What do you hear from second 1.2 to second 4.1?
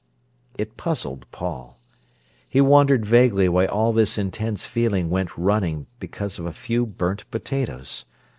Paul. He wondered vaguely why all